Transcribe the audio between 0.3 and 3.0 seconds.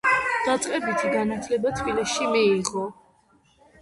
დაწყებითი განათლება თბილისში მიიღო.